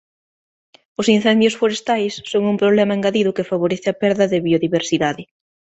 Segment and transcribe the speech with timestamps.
[0.99, 5.23] Os incendios forestais son un problema engadido que favorece a perda de biodiversidade.